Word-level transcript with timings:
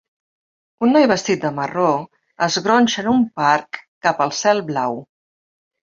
Un 0.87 0.91
noi 0.95 1.05
vestit 1.11 1.43
de 1.43 1.51
marró 1.59 1.85
es 2.47 2.59
gronxa 2.69 2.99
en 3.05 3.13
un 3.15 3.23
parc 3.43 3.83
cap 4.09 4.29
al 4.29 4.37
cel 4.43 4.69
blau. 4.73 5.03